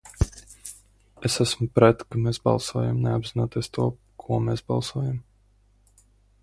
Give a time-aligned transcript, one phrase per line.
[1.29, 3.87] Es esmu pret, ka mēs balsojam, neapzinoties to,
[4.27, 5.23] ko mēs balsojam.